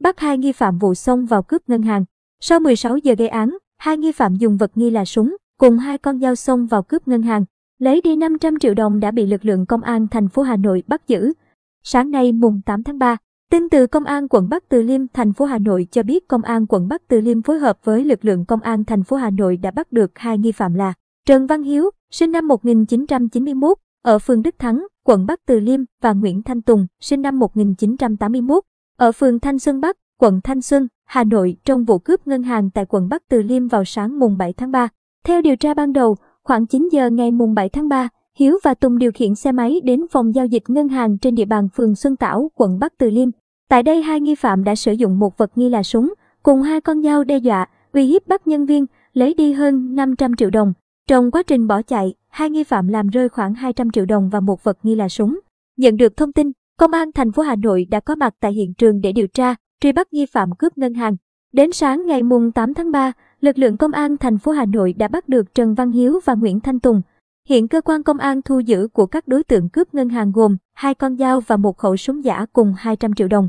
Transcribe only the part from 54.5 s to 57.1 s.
vật nghi là súng. Nhận được thông tin, Công